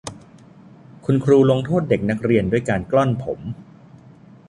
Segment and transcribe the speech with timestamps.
[1.05, 3.39] คุณครูลงโทษเด็กนักเรียนด้วยการกล้อนผม